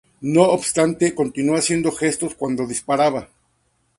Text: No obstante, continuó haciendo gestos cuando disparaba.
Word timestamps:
No 0.21 0.45
obstante, 0.45 1.13
continuó 1.13 1.57
haciendo 1.57 1.91
gestos 1.91 2.33
cuando 2.33 2.65
disparaba. 2.65 3.29